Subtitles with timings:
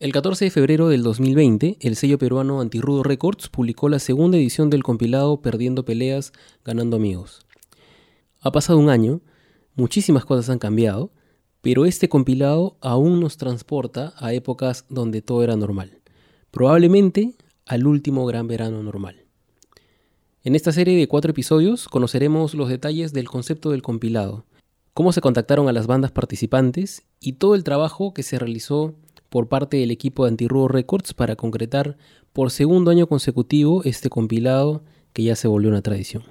[0.00, 4.70] El 14 de febrero del 2020, el sello peruano Antirrudo Records publicó la segunda edición
[4.70, 6.32] del compilado Perdiendo Peleas,
[6.64, 7.44] Ganando Amigos.
[8.40, 9.20] Ha pasado un año,
[9.74, 11.12] muchísimas cosas han cambiado,
[11.60, 16.00] pero este compilado aún nos transporta a épocas donde todo era normal,
[16.50, 17.34] probablemente
[17.66, 19.26] al último gran verano normal.
[20.44, 24.46] En esta serie de cuatro episodios conoceremos los detalles del concepto del compilado,
[24.94, 28.94] cómo se contactaron a las bandas participantes y todo el trabajo que se realizó
[29.30, 31.96] por parte del equipo de Antirrudo Records para concretar
[32.32, 36.24] por segundo año consecutivo este compilado que ya se volvió una tradición.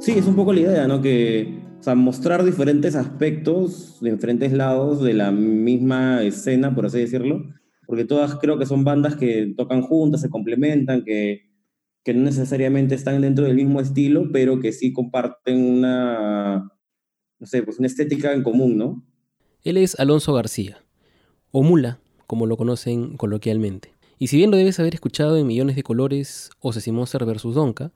[0.00, 1.02] Sí, es un poco la idea, ¿no?
[1.02, 7.46] Que, mostrar diferentes aspectos de diferentes lados de la misma escena, por así decirlo,
[7.88, 11.48] porque todas creo que son bandas que tocan juntas, se complementan, que,
[12.04, 16.70] que no necesariamente están dentro del mismo estilo, pero que sí comparten una,
[17.38, 19.06] no sé, pues una estética en común, ¿no?
[19.64, 20.84] Él es Alonso García,
[21.50, 23.94] o Mula, como lo conocen coloquialmente.
[24.18, 27.54] Y si bien lo debes haber escuchado en Millones de Colores o Ceci Monster vs.
[27.54, 27.92] Donka,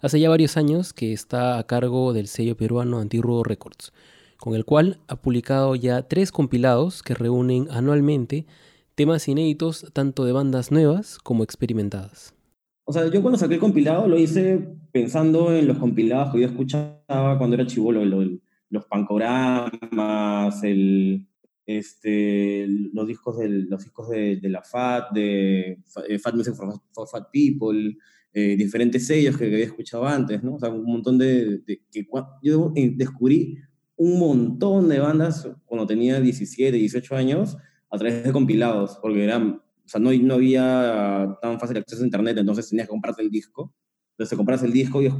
[0.00, 3.92] hace ya varios años que está a cargo del sello peruano Antirrudo Records,
[4.38, 8.46] con el cual ha publicado ya tres compilados que reúnen anualmente
[8.94, 12.34] temas inéditos tanto de bandas nuevas como experimentadas.
[12.84, 16.46] O sea, yo cuando saqué el compilado lo hice pensando en los compilados que yo
[16.46, 18.04] escuchaba cuando era chivolo,
[18.70, 21.26] los pancoramas, el,
[21.66, 25.78] este, los discos, del, los discos de, la FAT, de
[26.08, 27.96] eh, Fat Music for, Fat People,
[28.32, 30.54] eh, diferentes sellos que, había escuchado antes, ¿no?
[30.56, 32.06] O sea, un montón de, de que
[32.42, 33.58] yo descubrí
[33.96, 37.56] un montón de bandas cuando tenía 17, 18 años
[37.94, 42.04] a través de compilados, porque eran, o sea, no, no había tan fácil acceso a
[42.04, 43.74] internet, entonces tenías que comprarte el disco.
[44.12, 45.10] Entonces te compras el disco y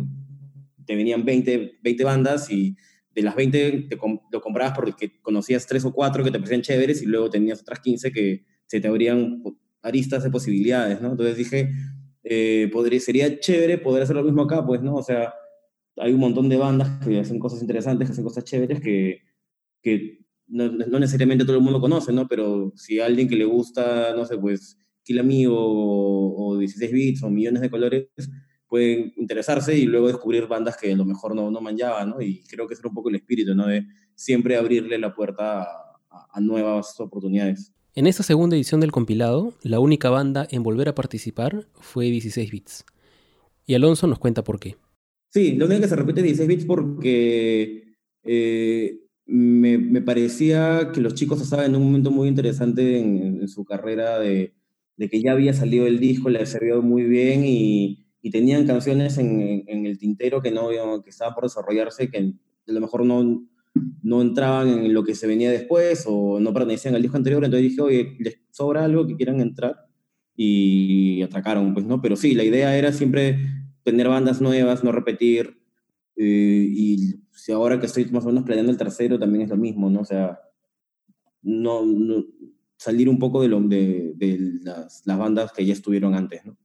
[0.84, 2.76] te venían 20, 20 bandas y
[3.14, 3.98] de las 20 te,
[4.30, 7.80] lo comprabas porque conocías tres o cuatro que te parecían chéveres y luego tenías otras
[7.80, 9.42] 15 que se te abrían
[9.82, 11.12] aristas de posibilidades, ¿no?
[11.12, 11.70] Entonces dije,
[12.24, 14.94] eh, podría, sería chévere poder hacer lo mismo acá, pues, ¿no?
[14.94, 15.32] O sea,
[15.96, 19.22] hay un montón de bandas que hacen cosas interesantes, que hacen cosas chéveres, que,
[19.82, 22.28] que no, no, necesariamente todo el mundo conoce, ¿no?
[22.28, 26.92] Pero si a alguien que le gusta, no sé, pues Kill Amigo o, o 16
[26.92, 28.08] bits o millones de colores,
[28.68, 32.20] pueden interesarse y luego descubrir bandas que a lo mejor no, no manchaban, ¿no?
[32.20, 33.66] Y creo que es un poco el espíritu, ¿no?
[33.66, 35.98] De siempre abrirle la puerta a,
[36.32, 37.72] a nuevas oportunidades.
[37.94, 42.50] En esta segunda edición del compilado, la única banda en volver a participar fue 16
[42.50, 42.84] bits.
[43.66, 44.76] Y Alonso nos cuenta por qué.
[45.30, 51.00] Sí, lo único que se repite es 16 bits porque eh, me, me, parecía que
[51.00, 54.54] los chicos estaban en un momento muy interesante en, su carrera de,
[54.98, 59.64] que ya había salido el disco, le servido muy bien y, y tenían canciones en,
[59.66, 60.68] en, el tintero que, no,
[61.02, 63.46] que estaban por desarrollarse, que a lo mejor no,
[64.02, 67.70] no entraban en lo que se venía después o no pertenecían al disco anterior, entonces
[67.70, 69.76] dije, oye, les sobra algo que quieran entrar
[70.36, 72.00] y atracaron, pues, ¿no?
[72.00, 73.38] Pero sí, la idea era siempre
[73.82, 75.63] tener bandas nuevas, no repetir,
[76.16, 79.56] eh, y si ahora que estoy más o menos planeando el tercero también es lo
[79.56, 80.00] mismo, ¿no?
[80.00, 80.38] O sea,
[81.42, 81.82] no,
[82.76, 86.56] salir un poco de, lo, de, de las, las, bandas que ya estuvieron antes, ¿no?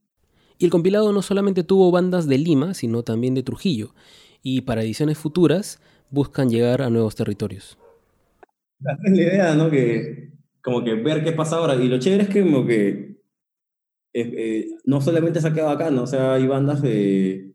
[0.58, 3.96] Y el compilado no solamente tuvo bandas de Lima, sino también de Trujillo.
[4.44, 7.78] Y para ediciones futuras buscan llegar a nuevos territorios.
[9.06, 9.70] Es la idea, ¿no?
[9.70, 11.76] Que como que ver qué pasa ahora.
[11.76, 13.22] Y lo chévere es que como que
[14.14, 16.04] eh, eh, no solamente se ha quedado acá, ¿no?
[16.04, 17.49] O sea, hay bandas de,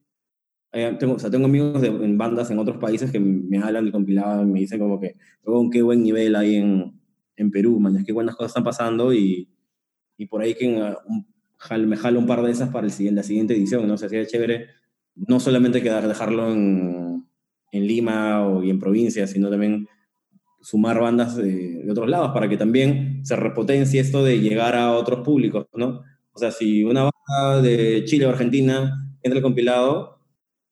[0.74, 3.86] eh, tengo, o sea, tengo amigos de, en bandas en otros países que me hablan
[3.86, 5.14] y me dicen como que,
[5.44, 7.00] con qué buen nivel hay en,
[7.36, 9.48] en Perú, man, qué buenas cosas están pasando y,
[10.16, 11.26] y por ahí que un,
[11.86, 13.94] me jalo un par de esas para el la siguiente edición, ¿no?
[13.94, 14.66] O sea, sería chévere
[15.14, 17.24] no solamente quedar, dejarlo en,
[17.70, 19.86] en Lima o y en provincias, sino también
[20.60, 24.92] sumar bandas de, de, otros lados para que también se repotencie esto de llegar a
[24.92, 26.02] otros públicos, ¿no?
[26.32, 30.13] O sea, si una banda de Chile o Argentina entra al compilado,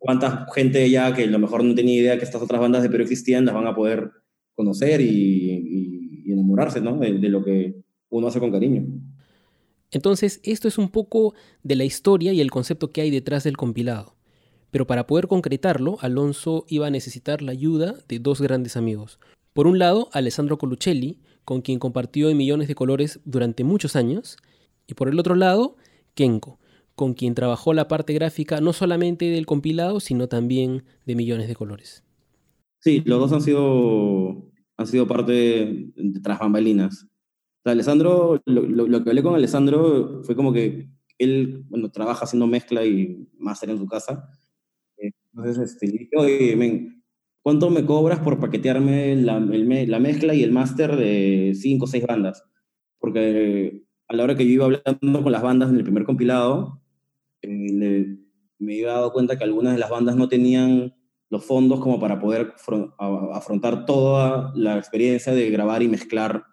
[0.02, 2.90] cuánta gente ya que a lo mejor no tenía idea que estas otras bandas de
[2.90, 4.10] Perú existían las van a poder
[4.56, 6.98] conocer y, y, enamorarse ¿no?
[6.98, 7.76] de, lo que
[8.10, 8.84] uno hace con cariño.
[9.92, 13.56] Entonces, esto es un poco de la historia y el concepto que hay detrás del
[13.56, 14.16] compilado.
[14.72, 19.20] Pero para poder concretarlo, Alonso iba a necesitar la ayuda de dos grandes amigos.
[19.52, 24.36] Por un lado, Alessandro Coluccelli, con quien compartió en Millones de Colores durante muchos años,
[24.86, 25.76] y por el otro lado,
[26.14, 26.58] Kenko,
[26.94, 31.54] con quien trabajó la parte gráfica no solamente del compilado, sino también de Millones de
[31.54, 32.04] Colores.
[32.80, 37.04] Sí, los dos han sido, han sido parte de, tras bambalinas.
[37.04, 41.90] O sea, Alessandro, lo, lo, lo, que hablé con Alessandro fue como que él, bueno,
[41.90, 44.28] trabaja haciendo mezcla y máster en su casa.
[44.96, 47.04] Entonces, este, dije, men,
[47.42, 52.04] ¿cuánto me cobras por paquetearme la, la mezcla y el máster de cinco o seis
[52.04, 52.44] bandas?
[52.98, 56.81] Porque a la hora que yo iba hablando con las bandas en el primer compilado,
[57.42, 58.18] eh,
[58.58, 60.94] me iba dado cuenta que algunas de las bandas no tenían
[61.28, 62.52] los fondos como para poder
[63.32, 66.44] afrontar toda la experiencia de grabar y mezclar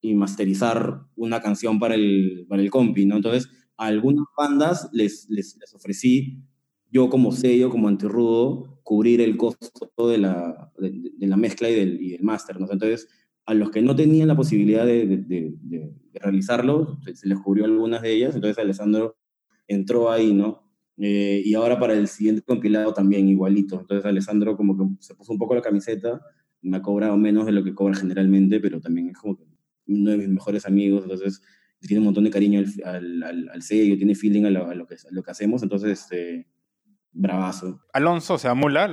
[0.00, 3.16] y masterizar una canción para el, para el compi, ¿no?
[3.16, 6.42] Entonces, a algunas bandas les, les, les ofrecí,
[6.90, 12.00] yo como sello, como antirrudo, cubrir el costo de la, de, la mezcla y del,
[12.00, 12.70] y del máster, ¿no?
[12.70, 13.08] Entonces,
[13.46, 18.12] a los que no tenían la posibilidad de, de realizarlo, se, les cubrió algunas de
[18.12, 19.16] ellas, entonces Alessandro
[19.68, 20.68] entró ahí, ¿no?
[20.96, 23.80] Eh, y ahora para el siguiente compilado también igualito.
[23.80, 26.20] Entonces Alessandro como que se puso un poco la camiseta,
[26.60, 29.44] me ha cobrado menos de lo que cobra generalmente, pero también es como que
[29.86, 31.40] uno de mis mejores amigos, entonces
[31.80, 35.12] tiene un montón de cariño al, al, al sello, tiene feeling a lo, que, a
[35.12, 36.48] lo que hacemos, entonces este,
[37.18, 37.80] bravazo.
[37.92, 38.86] Alonso, o sea, Mula,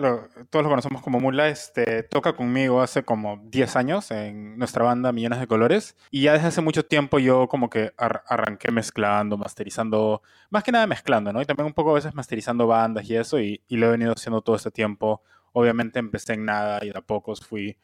[0.49, 5.11] todos lo conocemos como Mula, este, toca conmigo hace como 10 años en nuestra banda
[5.11, 5.95] Millones de Colores.
[6.09, 10.87] Y ya desde hace mucho tiempo yo como que arranqué mezclando, masterizando, más que nada
[10.87, 11.41] mezclando, ¿no?
[11.41, 14.11] Y también un poco a veces masterizando bandas y eso, y, y lo he venido
[14.11, 15.21] haciendo todo este tiempo.
[15.53, 17.77] Obviamente empecé en nada y de a pocos fui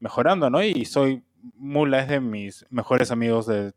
[0.00, 0.62] mejorando, ¿no?
[0.62, 1.22] Y soy,
[1.56, 3.72] Mula es de mis mejores amigos de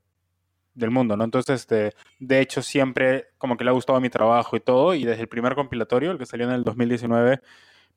[0.78, 1.24] del mundo, ¿no?
[1.24, 5.04] Entonces, este, de hecho, siempre como que le ha gustado mi trabajo y todo, y
[5.04, 7.42] desde el primer compilatorio, el que salió en el 2019,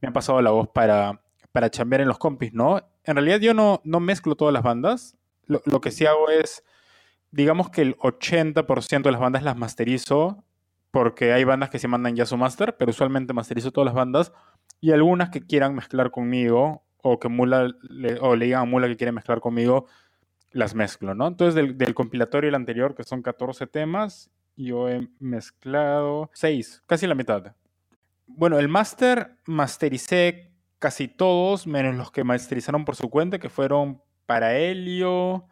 [0.00, 1.20] me ha pasado la voz para,
[1.52, 2.80] para chambear en los compis, ¿no?
[3.04, 5.16] En realidad yo no, no mezclo todas las bandas,
[5.46, 6.64] lo, lo que sí hago es,
[7.30, 10.42] digamos que el 80% de las bandas las masterizo,
[10.90, 14.32] porque hay bandas que se mandan ya su master, pero usualmente masterizo todas las bandas,
[14.80, 17.68] y algunas que quieran mezclar conmigo, o que Mula,
[18.20, 19.86] o le digan a Mula que quiere mezclar conmigo,
[20.52, 21.26] las mezclo, ¿no?
[21.26, 27.06] Entonces, del, del compilatorio el anterior, que son 14 temas, yo he mezclado 6, casi
[27.06, 27.54] la mitad.
[28.26, 34.02] Bueno, el máster mastericé casi todos, menos los que masterizaron por su cuenta, que fueron
[34.26, 35.46] para Helio,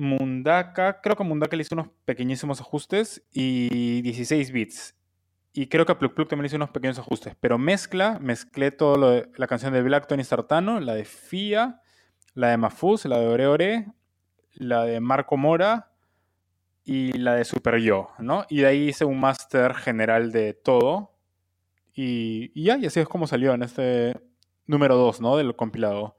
[0.00, 4.94] Mundaka, creo que Mundaka le hizo unos pequeñísimos ajustes y 16 bits.
[5.52, 7.34] Y creo que a Pluk Pluk también le hizo unos pequeños ajustes.
[7.40, 11.82] Pero mezcla, mezclé todo la canción de Black Tony Sartano, la de FIA,
[12.40, 13.86] la de Mafuz, la de Ore Ore,
[14.54, 15.92] la de Marco Mora
[16.84, 18.46] y la de Super Yo, ¿no?
[18.48, 21.12] Y de ahí hice un máster general de todo.
[21.94, 24.18] Y, ya, y así es como salió en este
[24.66, 25.36] número 2, ¿no?
[25.36, 26.16] Del compilado.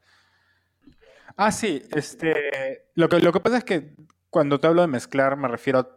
[1.35, 3.95] Ah, sí, este, lo que, lo que pasa es que
[4.29, 5.87] cuando te hablo de mezclar me refiero a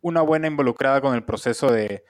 [0.00, 2.04] una buena involucrada con el proceso de,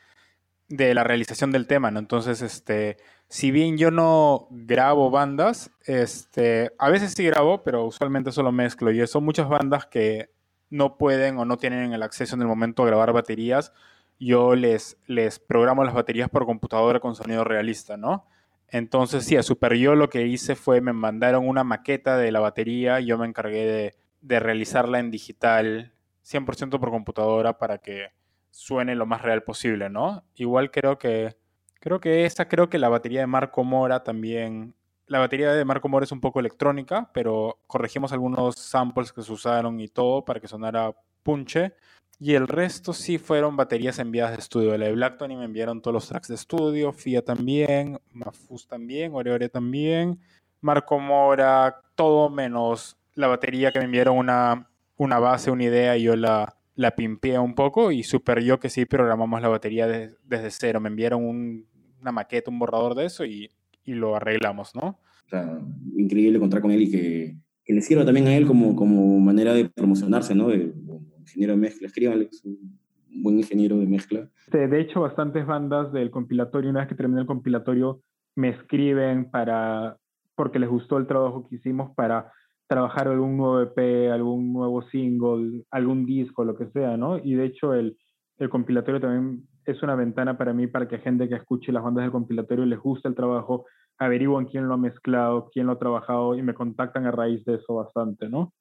[0.68, 1.98] de la realización del tema, ¿no?
[1.98, 2.96] Entonces, este,
[3.30, 8.90] si bien yo no grabo bandas, este, a veces sí grabo, pero usualmente solo mezclo.
[8.90, 10.30] Y son muchas bandas que
[10.68, 13.72] no pueden o no tienen el acceso en el momento a grabar baterías.
[14.18, 18.26] Yo les, les programo las baterías por computadora con sonido realista, ¿no?
[18.66, 22.40] Entonces, sí, a Super Yo lo que hice fue me mandaron una maqueta de la
[22.40, 25.92] batería yo me encargué de, de realizarla en digital,
[26.24, 28.08] 100% por computadora, para que
[28.50, 30.24] suene lo más real posible, ¿no?
[30.34, 31.36] Igual creo que
[31.80, 34.74] creo que esa, creo que la batería de Marco Mora también
[35.10, 39.32] la batería de Marco Mora es un poco electrónica, pero corregimos algunos samples que se
[39.32, 40.94] usaron y todo para que sonara
[41.24, 41.74] punche.
[42.20, 44.78] Y el resto sí fueron baterías enviadas de estudio.
[44.78, 49.48] La de Blacktony me enviaron todos los tracks de estudio, FIA también, Mafus también, Oreore
[49.48, 50.20] también,
[50.60, 56.04] Marco Mora, todo menos la batería que me enviaron una, una base, una idea y
[56.04, 60.50] yo la, la pimpea un poco y super yo que sí programamos la batería desde
[60.52, 60.78] cero.
[60.78, 61.66] Me enviaron
[62.00, 63.50] una maqueta, un borrador de eso y,
[63.84, 64.98] y, lo arreglamos, ¿no?
[65.26, 65.60] O sea,
[65.96, 69.52] increíble contar con él y que, que, le sirva también a él como, como manera
[69.52, 70.48] de promocionarse, ¿no?
[70.48, 70.72] De,
[71.20, 71.86] ingeniero de mezcla.
[71.86, 72.78] Escríbanle, es un
[73.22, 74.28] buen ingeniero de mezcla.
[74.50, 78.00] De hecho, bastantes bandas del compilatorio, una vez que termina el compilatorio,
[78.34, 79.96] me escriben para
[80.34, 82.32] porque les gustó el trabajo que hicimos para
[82.66, 87.18] trabajar algún nuevo EP, algún nuevo single, algún disco, lo que sea, ¿no?
[87.18, 87.98] Y de hecho el,
[88.38, 92.04] el compilatorio también es una ventana para mí para que gente que escuche las bandas
[92.04, 93.66] del compilatorio les guste el trabajo,
[93.98, 97.56] averiguan quién lo ha mezclado, quién lo ha trabajado y me contactan a raíz de
[97.56, 98.52] eso bastante, ¿no?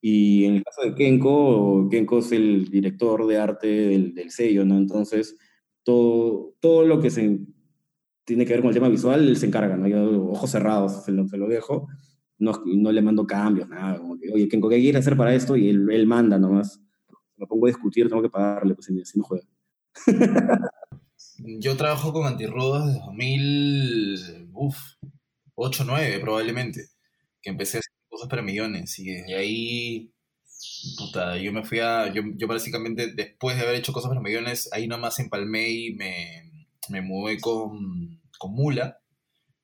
[0.00, 4.64] Y en el caso de Kenko, Kenko es el director de arte del, del sello,
[4.64, 4.76] ¿no?
[4.76, 5.36] Entonces,
[5.82, 7.40] todo, todo lo que se
[8.24, 9.88] tiene que ver con el tema visual, él se encarga, ¿no?
[9.88, 11.88] Yo, ojos cerrados, se lo, se lo dejo
[12.38, 15.56] no, no le mando cambios, nada, como que, oye, ¿qué, ¿qué quiere hacer para esto?
[15.56, 16.80] Y él, él manda nomás.
[17.36, 19.46] Me pongo a discutir, tengo que pagarle, pues si no juega.
[21.38, 26.88] Yo trabajo con Antirrodas desde 2008, 9 probablemente,
[27.40, 30.12] que empecé a hacer cosas para millones y, ahí
[30.96, 34.68] puta, yo me fui a, yo, yo básicamente después de haber hecho cosas para millones,
[34.72, 36.50] ahí nomás empalmé y me,
[36.88, 38.98] me mudé con, con Mula,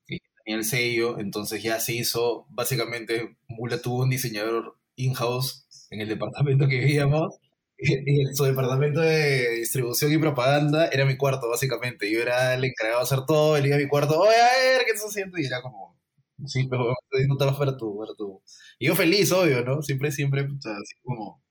[0.06, 6.00] que tenía el sello, entonces ya se hizo, básicamente Mula tuvo un diseñador in-house en
[6.00, 7.34] el departamento que vivíamos,
[7.78, 12.10] y su departamento de distribución y propaganda era mi cuarto, básicamente.
[12.10, 14.84] Yo era el encargado de hacer todo, él iba a mi cuarto, oye, a ver,
[14.84, 15.38] ¿qué estás haciendo?
[15.38, 15.98] Y era como,
[16.46, 16.94] sí, pero
[17.28, 18.42] no te vas a ver tú, ver tú.
[18.78, 19.82] Y yo feliz, obvio, ¿no?
[19.82, 21.42] Siempre, siempre, así como,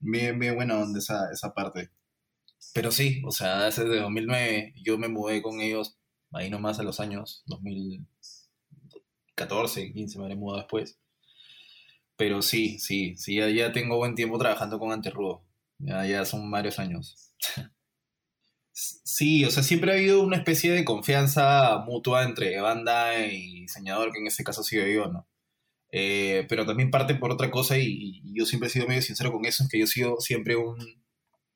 [0.00, 1.90] bien, bien buena onda esa, esa parte.
[2.74, 5.96] Pero sí, o sea, desde 2009 yo me mudé con ellos,
[6.32, 10.98] ahí nomás a los años, 2014, 15 me habré mudado después.
[12.16, 15.44] Pero sí, sí, sí, ya, ya tengo buen tiempo trabajando con Anterrudo.
[15.78, 17.34] Ya, ya son varios años.
[18.76, 24.10] Sí, o sea, siempre ha habido una especie de confianza mutua entre banda y diseñador,
[24.12, 25.28] que en este caso ha sido yo, ¿no?
[25.92, 29.44] Eh, pero también parte por otra cosa y, yo siempre he sido medio sincero con
[29.46, 30.76] eso, es que yo he sido siempre un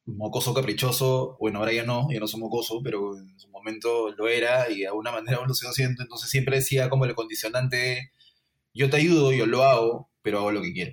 [0.06, 4.28] mocoso caprichoso, bueno, ahora ya no, ya no soy mocoso, pero en su momento lo
[4.28, 8.12] era y de alguna manera sigo siendo, entonces siempre decía como el condicionante,
[8.74, 10.92] yo te ayudo, yo lo hago, pero hago lo que quiero.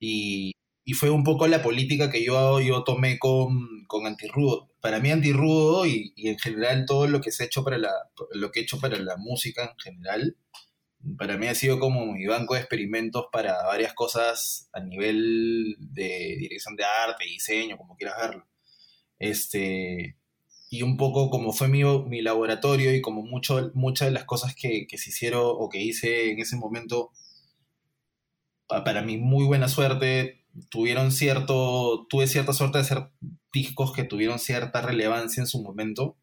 [0.00, 0.50] Y,
[0.84, 4.68] y fue un poco la política que yo, yo tomé con, con Antirrudo.
[4.80, 7.92] Para mí Antirrudo y, y en general todo lo que se ha hecho para la,
[8.32, 10.36] lo que he hecho para la música en general,
[11.16, 16.36] para mí ha sido como mi banco de experimentos para varias cosas a nivel de
[16.40, 18.48] dirección de arte, diseño, como quieras verlo.
[19.20, 20.16] Este,
[20.70, 24.56] y un poco como fue mi, mi laboratorio y como mucho, muchas de las cosas
[24.56, 27.12] que, que se hicieron o que hice en ese momento,
[28.68, 33.10] para mi muy buena suerte, tuvieron cierto, tuve cierta suerte de hacer
[33.52, 36.16] discos que tuvieron cierta relevancia en su momento.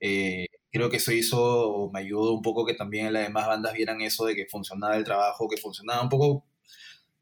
[0.00, 4.00] Eh, creo que eso hizo, me ayudó un poco que también las demás bandas vieran
[4.00, 6.46] eso de que funcionaba el trabajo, que funcionaba un poco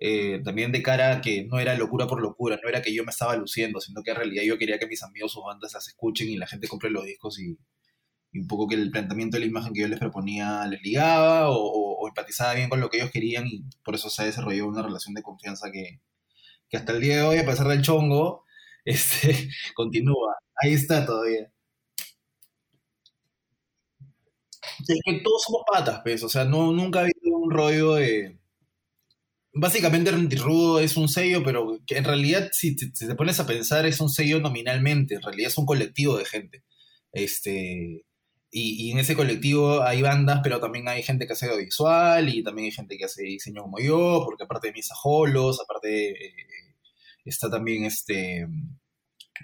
[0.00, 3.04] eh, también de cara a que no era locura por locura, no era que yo
[3.04, 5.88] me estaba luciendo, sino que en realidad yo quería que mis amigos, sus bandas las
[5.88, 7.58] escuchen y la gente compre los discos y,
[8.34, 11.87] un poco que el planteamiento de la imagen que yo les proponía les ligaba o
[12.08, 15.14] empatizaba bien con lo que ellos querían y por eso se ha desarrollado una relación
[15.14, 16.00] de confianza que,
[16.68, 18.44] que hasta el día de hoy, a pesar del chongo,
[18.84, 20.36] este, continúa.
[20.62, 21.52] Ahí está todavía.
[24.86, 28.38] Es que todos somos patas, pues, o sea, no, nunca ha habido un rollo de...
[29.52, 33.46] Básicamente Rentirrudo es un sello, pero que en realidad si te, si te pones a
[33.46, 36.64] pensar es un sello nominalmente, en realidad es un colectivo de gente.
[37.12, 38.04] Este,
[38.50, 42.66] y, en ese colectivo hay bandas, pero también hay gente que hace audiovisual y también
[42.66, 46.34] hay gente que hace diseño como yo, porque aparte de Misa Holos, aparte eh,
[47.24, 48.46] está también este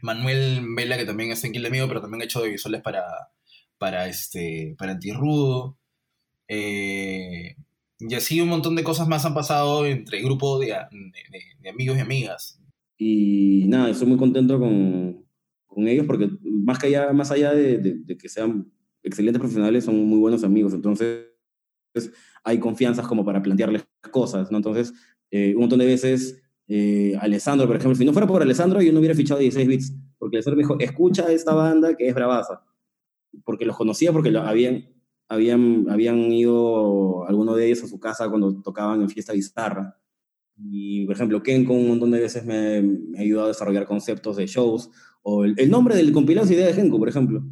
[0.02, 3.04] Manuel Vela, que también está en Kill Amigo, pero también ha hecho audiovisuales para,
[3.78, 5.78] para, este, para Antirrudo.
[6.48, 7.56] Eh,
[8.00, 10.66] y así un montón de cosas más han pasado entre grupos de,
[11.60, 12.60] de- amigos y amigas.
[12.98, 15.26] Y nada, estoy muy contento con,
[15.66, 18.73] con ellos porque más, que allá, más allá de que sean
[19.04, 20.74] excelentes profesionales, son muy buenos amigos.
[20.74, 21.26] Entonces,
[22.42, 24.56] hay confianzas como para plantearles cosas, ¿no?
[24.56, 24.92] Entonces,
[25.30, 28.92] eh, un montón de veces, eh, Alessandro, por ejemplo, si no fuera por Alessandro, yo
[28.92, 32.62] no hubiera fichado 16 bits, porque Alessandro me dijo, escucha esta banda que es bravaza,
[33.44, 34.86] porque los conocía, porque lo, habían,
[35.28, 39.98] habían, habían ido algunos de ellos a su casa cuando tocaban en Fiesta Bizarra.
[40.56, 43.86] Y, por ejemplo, Ken con un montón de veces me, me ha ayudado a desarrollar
[43.86, 44.90] conceptos de shows,
[45.22, 47.42] o el, el nombre del compilado es idea de Genko, por ejemplo.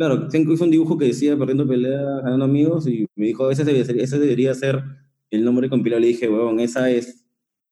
[0.00, 3.64] Claro, Genko hizo un dibujo que decía perdiendo peleas, ganando amigos, y me dijo, ese
[3.64, 4.82] debería ser, ese debería ser
[5.28, 6.00] el nombre compilado.
[6.00, 7.26] Le dije, huevón, esa es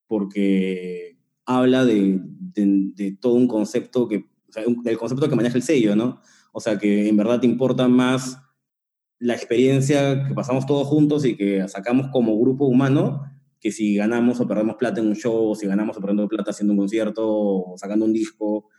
[0.07, 1.17] porque
[1.47, 4.17] habla de, de, de todo un concepto que,
[4.47, 6.21] o sea, un- del concepto que maneja el sello, ¿no?
[6.53, 8.37] O sea, que en verdad te importa más
[9.19, 13.25] la experiencia que pasamos todos juntos y que sacamos como grupo humano
[13.61, 16.53] que si ganamos o perdemos plata en un show, o si ganamos o perdemos plata
[16.53, 18.47] haciendo un concierto, o sacando un disco.
[18.59, 18.71] O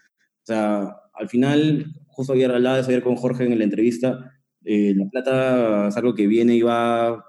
[0.44, 1.86] sea, al final,
[2.20, 4.34] justo ayer hablaba de eso ayer con Jorge en la entrevista,
[4.66, 7.24] eh, la plata es algo que viene y va,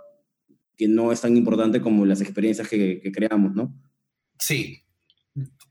[0.77, 3.73] que no es tan importante como las experiencias que, creamos, ¿no?
[4.37, 4.83] Sí.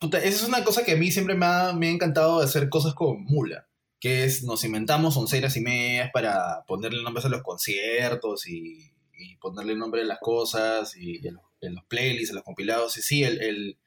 [0.01, 2.93] Esa es una cosa que a mí siempre me ha, me ha encantado hacer cosas
[2.93, 3.67] con Mula,
[3.99, 9.35] que es nos inventamos onceras y medias para ponerle nombres a los conciertos y, y
[9.41, 11.33] ponerle nombre a las cosas y en
[11.73, 12.95] los, playlists, en los compilados.
[12.97, 13.77] Y sí, el, el-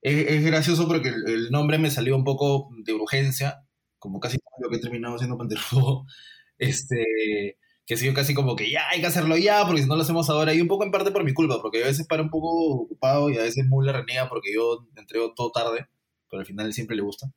[0.00, 3.66] es, gracioso porque el nombre me salió un poco de urgencia,
[4.00, 6.06] como casi todo lo que he terminado haciendo Panterfo.
[6.62, 9.96] Este, que ha sido casi como que ya hay que hacerlo ya, porque si no
[9.96, 12.22] lo hacemos ahora, y un poco en parte por mi culpa, porque a veces para
[12.22, 15.86] un poco ocupado y a veces muy la renega porque yo entrego todo tarde,
[16.30, 17.32] pero al final siempre le gusta.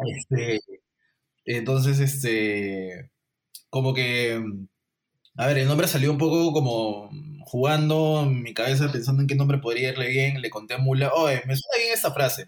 [0.00, 0.60] Este,
[1.44, 3.10] entonces, este,
[3.70, 4.42] como que
[5.36, 7.10] A ver, el nombre salió un poco como
[7.44, 10.40] jugando en mi cabeza, pensando en qué nombre podría irle bien.
[10.40, 12.46] Le conté a Mula, oye, me suena bien esta frase.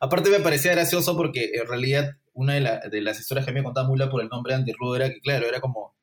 [0.00, 4.10] Aparte me parecía gracioso porque en realidad una de, las historias que me contaba Mula
[4.10, 5.94] por el nombre de Antirrudo era que, claro, era como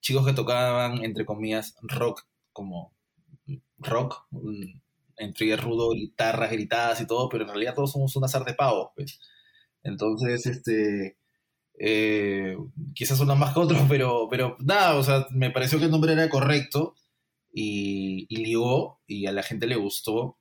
[0.00, 2.94] chicos que tocaban, entre comillas, rock, como
[3.78, 4.26] rock,
[5.18, 8.90] entre rudo, guitarras gritadas y todo, pero en realidad todos somos un azar de pavos,
[8.96, 9.20] pues.
[9.82, 11.17] Entonces, este,
[11.78, 12.56] eh,
[12.94, 16.12] quizás uno más que otro, pero, pero nada, o sea, me pareció que el nombre
[16.12, 16.94] era correcto
[17.52, 20.38] y, ligó y a la gente le gustó.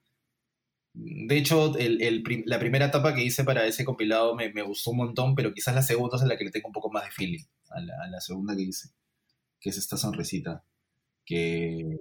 [0.94, 5.53] De hecho, la primera etapa que hice para ese compilado me, gustó un montón, pero
[5.53, 8.20] quizás la segunda es la que le tengo un poco más de feeling, a la,
[8.20, 8.89] segunda que hice,
[9.60, 10.63] que es esta sonrisita.
[11.24, 12.00] Que,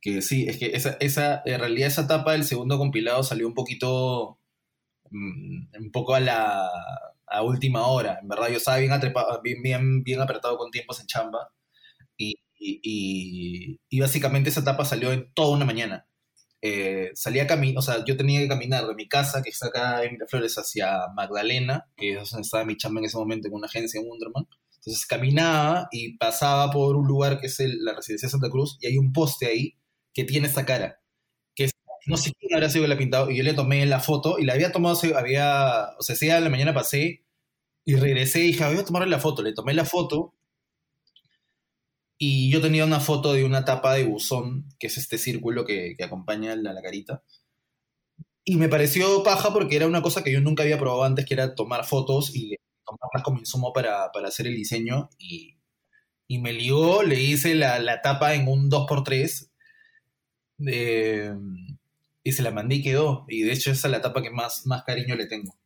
[0.00, 3.54] que sí, es que esa, esa, en realidad esa etapa del segundo compilado salió un
[3.54, 4.40] poquito,
[5.10, 6.68] mm, un poco a la
[7.30, 8.18] a última hora.
[8.22, 8.92] En verdad, yo estaba bien,
[9.42, 11.50] bien, bien, bien apretado con tiempos en chamba
[12.16, 16.06] y, y, y, básicamente esa etapa salió en toda una mañana.
[16.60, 20.04] Eh, salía a o sea, yo tenía que caminar de mi casa, que está acá
[20.04, 23.66] en Miraflores, hacia Magdalena, que es donde estaba mi chamba en ese momento en una
[23.66, 24.46] agencia en Wonderman.
[24.76, 28.86] Entonces caminaba y pasaba por un lugar que es la residencia de Santa Cruz y
[28.86, 29.74] hay un poste ahí
[30.14, 31.00] que tiene esta cara,
[32.08, 34.54] no sé quién habrá sido la pintado, y yo le tomé la foto y la
[34.54, 37.24] había tomado, había, o sea, día de la mañana pasé
[37.84, 40.34] y regresé y dije, voy a tomarle la foto, le tomé la foto
[42.18, 45.96] y yo tenía una foto de una tapa de buzón, que es este círculo que,
[46.02, 47.22] acompaña a la, carita.
[48.44, 51.34] Y me pareció paja porque era una cosa que yo nunca había probado antes, que
[51.34, 55.10] era tomar fotos y tomarlas como insumo para, para hacer el diseño.
[55.18, 55.58] Y,
[56.26, 59.48] y, me ligó, le hice la, la tapa en un 2x3
[60.66, 61.32] eh,
[62.22, 63.24] y se la mandé y quedó.
[63.28, 65.58] Y de hecho esa es la tapa que más, más cariño le tengo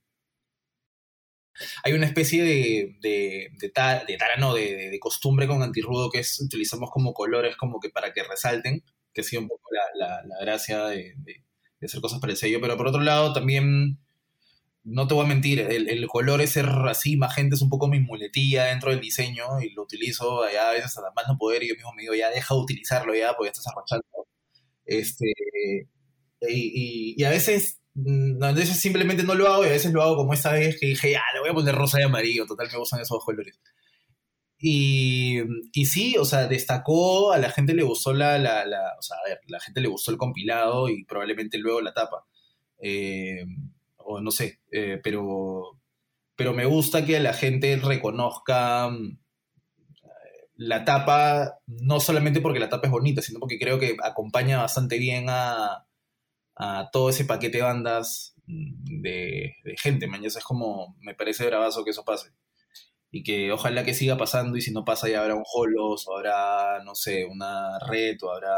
[1.84, 3.72] hay una especie de, de, de,
[4.06, 8.82] de, de, costumbre con antirrudo que es utilizamos como colores como que para que resalten,
[9.12, 11.14] que ha sido un poco la, la, gracia de,
[11.82, 13.98] hacer cosas para el sello, pero por otro lado también,
[14.84, 18.00] no te voy a mentir, el, el color ese así, magenta, es un poco mi
[18.00, 21.68] muletilla dentro del diseño y lo utilizo allá a veces a más no poder y
[21.68, 24.04] yo mismo me digo, ya deja de utilizarlo ya, porque ya estás arrachando.
[24.84, 25.26] Este,
[26.48, 30.02] y, y a veces Mm, a veces simplemente no lo hago y a veces lo
[30.02, 32.68] hago como esta vez que dije, ya, le voy a poner rosa y amarillo, total
[32.72, 33.60] me gustan esos colores.
[34.58, 35.40] Y,
[35.72, 39.16] y sí, o sea, destacó, a la gente le gustó la, la, la, o sea,
[39.18, 42.24] a ver, la gente le gustó el compilado y probablemente luego la tapa.
[42.80, 43.44] Eh,
[43.98, 45.78] o no sé, eh, pero,
[46.36, 49.18] pero me gusta que la gente reconozca mm,
[50.56, 54.98] la tapa, no solamente porque la tapa es bonita, sino porque creo que acompaña bastante
[54.98, 55.86] bien a,
[56.56, 60.24] a todo ese paquete de bandas mm, de, gente, man.
[60.24, 62.30] es como, me parece bravazo que eso pase.
[63.10, 66.16] Y que ojalá que siga pasando y si no pasa ya habrá un Holos o
[66.16, 68.56] habrá, no sé, una red o habrá,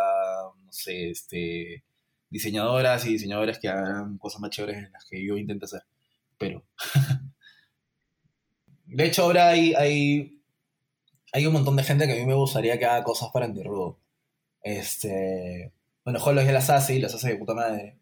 [0.62, 1.84] no sé, este,
[2.30, 5.82] diseñadoras y diseñadores que hagan cosas más chéveres en las que yo intento hacer.
[6.38, 6.64] Pero...
[8.86, 10.40] de hecho ahora hay, hay,
[11.32, 13.98] hay un montón de gente que a mí me gustaría que haga cosas para Antirrudo.
[14.62, 15.72] Este,
[16.04, 17.98] bueno, Holos ya las hace y las hace de puta madre.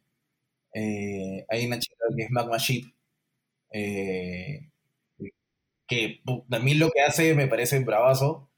[0.75, 2.85] Eh, hay una chica que es Magma Ship,
[3.73, 4.71] eh,
[5.87, 8.51] que a mí lo que hace me parece bravazo.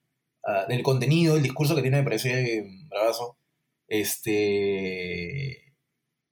[0.44, 3.38] Uh, el contenido, el discurso que tiene me parece bravazo.
[3.88, 5.74] Este.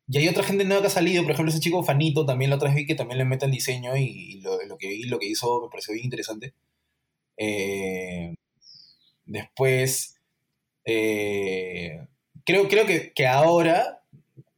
[0.09, 2.57] Y hay otra gente nueva que ha salido, por ejemplo, ese chico Fanito, también la
[2.57, 5.27] otra vez vi que también le mete el diseño y, lo, que vi, lo que
[5.27, 6.55] hizo me pareció bien interesante.
[7.37, 8.35] Eh,
[9.27, 10.21] después,
[10.85, 12.07] eh,
[12.45, 14.03] creo, creo que, que, ahora,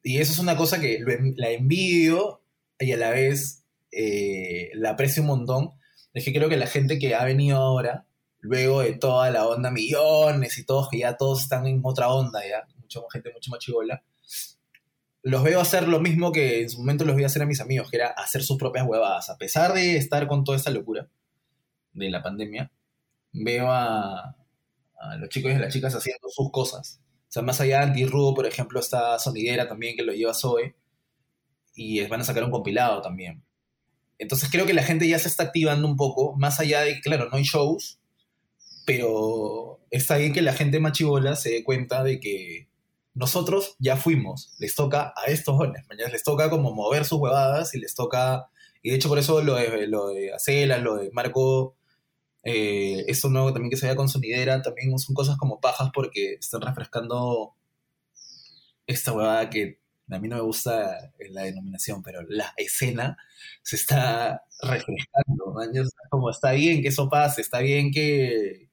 [0.03, 1.01] y eso es una cosa que
[1.37, 2.42] la envidio
[2.79, 5.70] y a la vez eh, la aprecio un montón,
[6.12, 8.07] es que creo que la gente que ha venido ahora,
[8.40, 12.40] luego de toda la onda millones y todos, que ya todos están en otra onda,
[12.47, 14.03] ya, mucha gente mucho más chivola,
[15.23, 17.90] los veo hacer lo mismo que en su momento los vi hacer a mis amigos,
[17.90, 19.31] que era hacer sus propias huevadas.
[19.31, 21.09] A pesar de estar con toda esta locura
[21.94, 22.70] de la pandemia,
[23.33, 24.37] veo a,
[24.99, 27.01] a los chicos y las chicas haciendo sus cosas
[27.35, 30.77] sea, más allá de Anti-Rudo, por ejemplo, está Sonidera también, que lo lleva Zoe,
[31.75, 33.42] y van a sacar un compilado también.
[34.18, 37.29] Entonces creo que la gente ya se está activando un poco, más allá de, claro,
[37.29, 37.99] no hay shows,
[38.87, 42.68] pero está bien que la gente machibola se dé cuenta de que
[43.14, 47.81] nosotros ya fuimos, les toca a estos jóvenes, les toca como mover sus huevadas y
[47.81, 48.49] les toca,
[48.83, 51.77] y de hecho por eso lo de, lo de Acela, lo de Marco
[52.44, 56.35] eh, esto nuevo también que se vea con sonidera, también son cosas como pajas porque
[56.35, 57.54] están refrescando
[58.87, 59.78] esta huevada que
[60.11, 63.16] a mí no me gusta la denominación, pero la escena
[63.62, 65.54] se está refrescando.
[66.11, 68.68] Como está bien que eso pase, está bien que,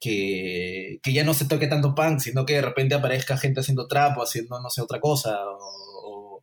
[0.00, 3.88] que, que ya no se toque tanto punk, sino que de repente aparezca gente haciendo
[3.88, 6.42] trap o haciendo, no sé, otra cosa, o,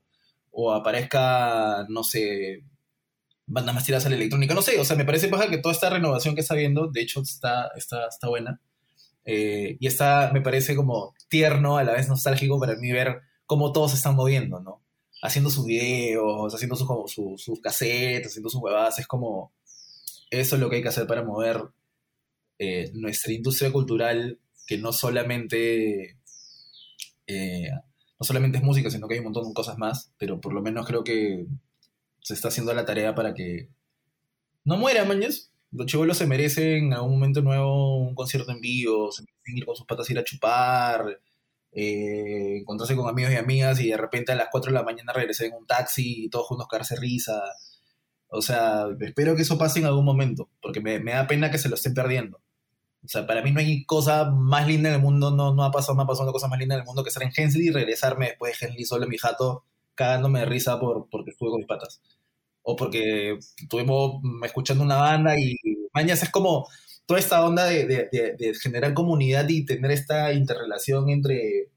[0.52, 2.64] o aparezca, no sé,
[3.52, 5.74] bandas más tiradas a la electrónica, no sé, o sea, me parece paja que toda
[5.74, 8.62] esta renovación que está viendo, de hecho, está, está, está buena.
[9.26, 13.72] Eh, y está, me parece como tierno, a la vez nostálgico para mí ver cómo
[13.72, 14.82] todos se están moviendo, ¿no?
[15.22, 19.54] Haciendo sus videos, haciendo sus, como, sus, cassettes, haciendo sus huevadas, es como,
[20.30, 21.62] eso es lo que hay que hacer para mover
[22.58, 26.18] eh, nuestra industria cultural, que no solamente,
[27.28, 27.70] eh,
[28.20, 30.62] no solamente es música, sino que hay un montón de cosas más, pero por lo
[30.62, 31.46] menos creo que
[32.22, 33.70] se está haciendo la tarea para que
[34.64, 35.52] no muera, mañas.
[35.72, 39.66] Los chivolos se merecen en algún momento nuevo un concierto en vivo, se merecen ir
[39.66, 41.20] con sus patas a ir a chupar,
[41.74, 45.14] eh, encontrarse con amigos y amigas y de repente a las 4 de la mañana
[45.14, 47.42] regresar en un taxi y todos juntos cagarse risa.
[48.28, 51.70] O sea, espero que eso pase en algún momento, porque me, da pena que se
[51.70, 52.42] lo estén perdiendo.
[53.04, 55.72] O sea, para mí no hay cosa más linda en el mundo, no, no ha
[55.72, 57.68] pasado, me ha pasado una cosa más linda en el mundo que estar en Hensley
[57.68, 61.52] y regresarme después de Hensley solo en mi jato, cagándome de risa por, porque estuve
[61.52, 62.02] con mis patas
[62.64, 65.58] o porque estuvimos escuchando una banda y
[65.94, 66.68] mañas es como
[67.06, 71.70] toda esta onda de, de, de, generar comunidad y tener esta interrelación entre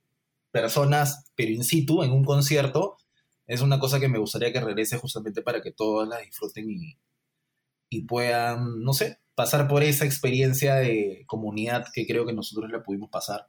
[0.50, 2.98] personas, pero in situ, en un concierto,
[3.46, 6.96] es una cosa que me gustaría que regrese justamente para que todas la disfruten y,
[7.88, 12.82] y puedan, no sé, pasar por esa experiencia de comunidad que creo que nosotros la
[12.82, 13.48] pudimos pasar.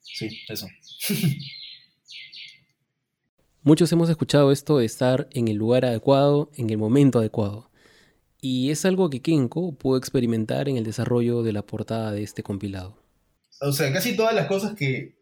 [0.00, 0.68] Sí, eso.
[3.66, 7.70] Muchos hemos escuchado esto de estar en el lugar adecuado, en el momento adecuado.
[8.38, 12.42] Y es algo que Kenko pudo experimentar en el desarrollo de la portada de este
[12.42, 12.98] compilado.
[13.62, 15.16] O sea, casi todas las cosas que...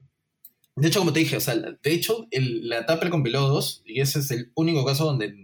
[0.75, 4.01] De hecho, como te dije, o sea, de hecho, la etapa del compilado 2, y
[4.01, 5.35] ese es el único caso donde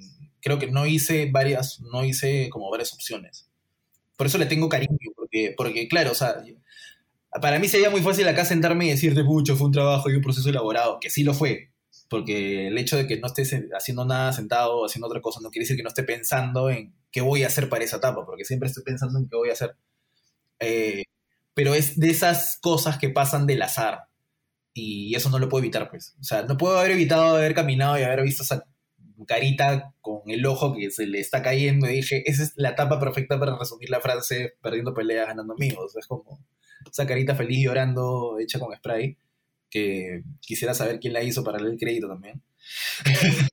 [0.41, 3.49] creo que no hice varias, no hice como varias opciones.
[4.17, 6.43] Por eso le tengo cariño, porque, porque claro, o sea,
[7.41, 10.23] para mí sería muy fácil acá sentarme y decirte, mucho, fue un trabajo y un
[10.23, 11.71] proceso elaborado, que sí lo fue,
[12.09, 15.65] porque el hecho de que no estés haciendo nada sentado haciendo otra cosa no quiere
[15.65, 18.69] decir que no esté pensando en qué voy a hacer para esa etapa, porque siempre
[18.69, 19.77] estoy pensando en qué voy a hacer.
[20.61, 21.05] Eh,
[21.55, 24.05] pero es de esas cosas que pasan del azar
[24.75, 26.15] y eso no lo puedo evitar, pues.
[26.21, 28.65] O sea, no puedo haber evitado haber caminado y haber visto esa
[29.27, 33.01] carita con el ojo que se le está cayendo y dije, esa es la etapa
[33.01, 35.97] perfecta para resumir la frase perdiendo peleas, ganando amigos.
[35.97, 36.41] Es como
[36.91, 39.17] esa carita feliz llorando hecha con spray
[39.71, 42.43] que quisiera saber quién la hizo para darle el crédito también.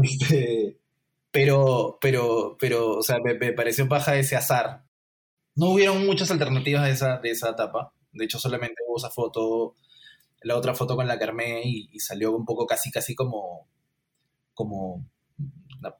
[0.00, 0.78] Este,
[1.30, 4.84] pero, pero, pero, o sea, me, pareció paja ese azar.
[5.56, 7.92] No hubieron muchas alternativas de esa, de esa etapa.
[8.12, 9.74] De hecho, solamente hubo esa foto,
[10.42, 13.68] la otra foto con la que armé y, salió un poco casi, casi como,
[14.54, 15.04] como,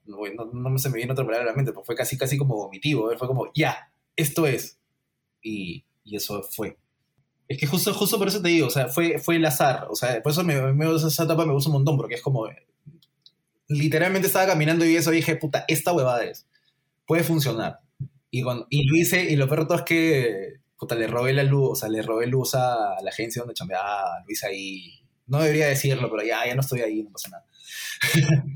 [0.07, 2.57] no, no, se me viene otra palabra a la mente, pero fue casi, casi como
[2.57, 3.11] vomitivo.
[3.19, 4.79] Fue como, ya, esto es.
[5.43, 6.79] Y, y eso fue.
[7.49, 9.87] Es que justo, justo por eso te digo, o sea, fue, fue el azar.
[9.91, 12.47] O sea, por eso me, me, esa etapa me gusta un montón, porque es como.
[13.69, 16.47] Literalmente estaba caminando y eso dije, puta, esta huevada es.
[17.07, 17.81] Puede funcionar.
[18.31, 20.61] Y, cuando, y lo hice, y lo peor todo es que.
[20.79, 24.25] Puta, le robé la luz, o sea, le robé luz a la agencia donde chambeaba,
[24.29, 25.01] hice ahí.
[25.27, 27.47] No debería decirlo, pero ya, ya no estoy ahí, no pasa nada.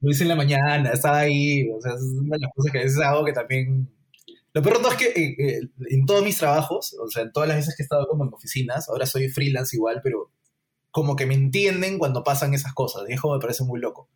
[0.00, 1.68] lo hice en la mañana, estaba ahí.
[1.70, 3.88] O sea, es una de las cosas que a veces hago que también
[4.56, 7.46] lo peor todo es que eh, eh, en todos mis trabajos, o sea, en todas
[7.46, 10.30] las veces que he estado como en oficinas, ahora soy freelance igual, pero
[10.90, 13.02] como que me entienden cuando pasan esas cosas.
[13.06, 14.08] Y eso me parece muy loco.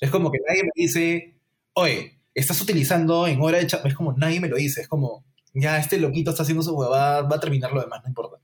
[0.00, 1.36] Es como que nadie me dice,
[1.74, 3.86] oye, estás utilizando en hora de chat.
[3.86, 4.80] Es como nadie me lo dice.
[4.80, 8.08] Es como, ya, este loquito está haciendo su huevada, va a terminar lo demás, no
[8.08, 8.42] importa.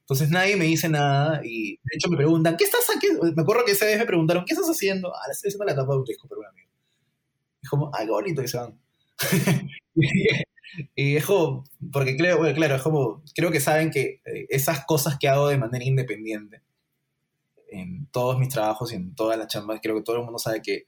[0.00, 3.22] Entonces nadie me dice nada y de hecho me preguntan, ¿qué estás haciendo?
[3.34, 5.14] Me acuerdo que esa vez me preguntaron, ¿qué estás haciendo?
[5.16, 6.68] Ah, estoy haciendo la tapa de un disco, pero un amigo.
[7.62, 8.78] Es como, ay, qué bonito, y se van.
[10.94, 15.18] Y es como, porque claro, claro, es como, creo que saben que eh, esas cosas
[15.18, 16.62] que hago de manera independiente,
[17.68, 20.62] en todos mis trabajos y en todas las chambas, creo que todo el mundo sabe
[20.62, 20.86] que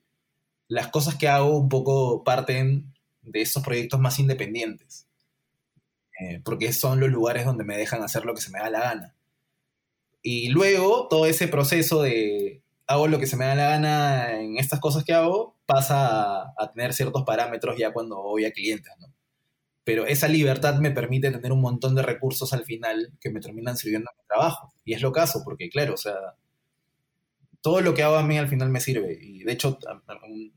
[0.69, 5.07] las cosas que hago un poco parten de esos proyectos más independientes.
[6.21, 8.81] Eh, porque son los lugares donde me dejan hacer lo que se me da la
[8.81, 9.15] gana.
[10.23, 14.59] Y luego todo ese proceso de hago lo que se me da la gana en
[14.59, 18.93] estas cosas que hago pasa a, a tener ciertos parámetros ya cuando voy a clientes,
[19.01, 19.16] ¿no?
[19.87, 23.77] Pero esa libertad me permite tener un montón de recursos al final que me terminan
[23.77, 24.75] sirviendo a mi trabajo.
[24.85, 26.17] Y es lo caso, porque claro, o sea,
[27.61, 29.17] todo lo que hago a mí al final me sirve.
[29.23, 29.79] Y de hecho,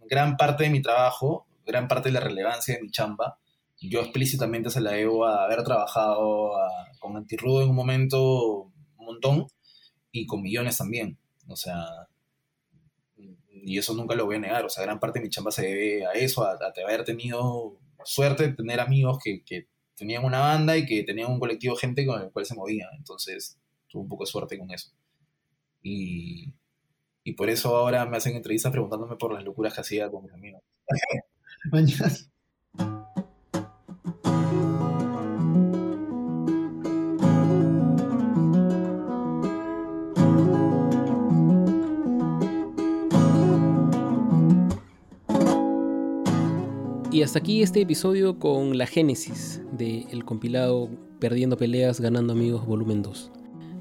[0.09, 3.37] gran parte de mi trabajo, gran parte de la relevancia de mi chamba,
[3.79, 6.53] yo explícitamente se la debo a haber trabajado
[6.97, 9.45] con Antirrudo en un momento un montón
[10.11, 11.19] y con millones también.
[11.47, 11.85] O sea,
[13.15, 14.65] y eso nunca lo voy a negar.
[14.65, 17.77] O sea, gran parte de mi chamba se debe a eso, a, a haber tenido
[18.03, 21.79] suerte de tener amigos que, que tenían una banda y que tenían un colectivo de
[21.81, 22.89] gente con el cual se movían.
[22.97, 23.57] Entonces,
[23.87, 24.91] tuve un poco de suerte con eso.
[25.81, 26.53] Y,
[27.23, 30.33] y por eso ahora me hacen entrevistas preguntándome por las locuras que hacía con mis
[30.33, 30.61] amigos.
[31.71, 32.09] Mañana.
[47.19, 53.01] Y hasta aquí este episodio con la génesis del compilado Perdiendo Peleas, Ganando Amigos, volumen
[53.01, 53.29] 2.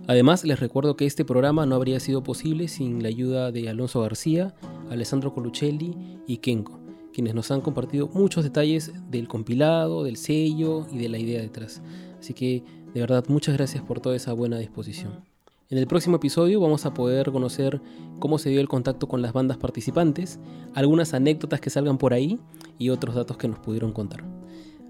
[0.08, 4.00] Además, les recuerdo que este programa no habría sido posible sin la ayuda de Alonso
[4.00, 4.56] García,
[4.90, 5.94] Alessandro Coluccelli
[6.26, 6.80] y Kenko,
[7.12, 11.80] quienes nos han compartido muchos detalles del compilado, del sello y de la idea detrás.
[12.18, 15.27] Así que, de verdad, muchas gracias por toda esa buena disposición.
[15.70, 17.82] En el próximo episodio vamos a poder conocer
[18.20, 20.38] cómo se dio el contacto con las bandas participantes,
[20.74, 22.40] algunas anécdotas que salgan por ahí
[22.78, 24.24] y otros datos que nos pudieron contar.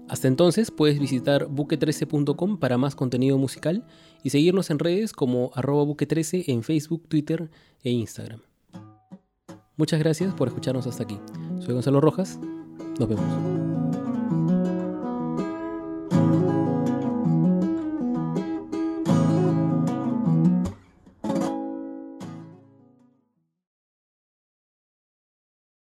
[0.07, 3.85] Hasta entonces puedes visitar buque13.com para más contenido musical
[4.23, 7.51] y seguirnos en redes como arroba buque13 en Facebook, Twitter
[7.83, 8.39] e Instagram.
[9.75, 11.19] Muchas gracias por escucharnos hasta aquí.
[11.59, 12.39] Soy Gonzalo Rojas.
[12.97, 13.68] Nos vemos.